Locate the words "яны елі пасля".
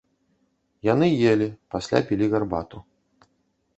0.87-1.99